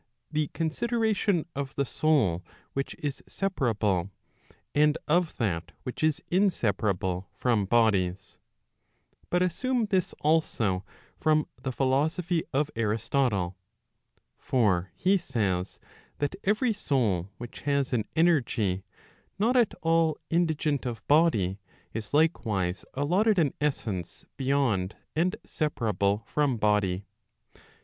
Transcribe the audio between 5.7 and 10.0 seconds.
which is inseparable from bodies. But assume